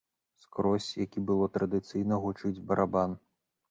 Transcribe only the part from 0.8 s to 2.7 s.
як і было традыцыйна, гучыць